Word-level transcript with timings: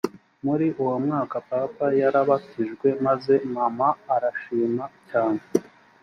muri 0.45 0.67
uwo 0.81 0.95
mwaka 1.05 1.35
papa 1.49 1.85
yarabatijwe 2.01 2.87
maze 3.05 3.33
mama 3.55 3.87
arishima 4.15 4.83
cyane 5.09 5.41